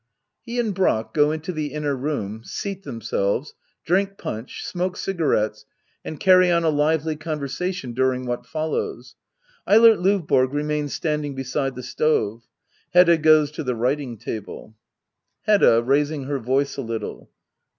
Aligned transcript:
[He 0.41 0.59
and 0.59 0.73
Brack 0.73 1.13
go 1.13 1.31
into 1.31 1.51
the 1.53 1.67
inner 1.73 1.95
room, 1.95 2.41
seal 2.43 2.81
themselves, 2.83 3.53
drink 3.85 4.17
punch, 4.17 4.65
smoke 4.65 4.97
cigarettes, 4.97 5.63
and 6.03 6.19
carry 6.19 6.49
on 6.51 6.63
a 6.63 6.71
Uvely 6.71 7.15
conversa 7.15 7.71
tion 7.71 7.93
during 7.93 8.25
whatjvlhws, 8.25 9.13
Eilert 9.67 9.99
LOv 9.99 10.25
BORo 10.25 10.47
remains 10.47 10.95
standing 10.95 11.35
beside 11.35 11.75
the 11.75 11.83
stove. 11.83 12.47
Hedda 12.95 13.19
goes 13.19 13.51
to 13.51 13.63
the 13.63 13.75
rvriting'table, 13.75 14.73
Hedda. 15.43 15.83
[Raising 15.83 16.23
her 16.23 16.39
voice 16.39 16.77
a 16.77 16.81
little! 16.81 17.29